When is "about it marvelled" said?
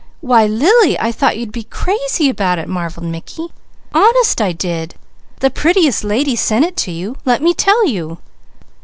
2.27-3.05